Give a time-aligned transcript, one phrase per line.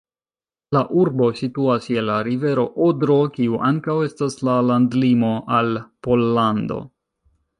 [0.75, 5.69] La urbo situas je la rivero Odro, kiu ankaŭ estas la landlimo al
[6.09, 6.83] Pollando.